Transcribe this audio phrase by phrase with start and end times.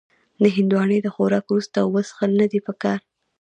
[0.41, 2.99] د هندوانې د خوراک وروسته اوبه څښل نه دي پکار.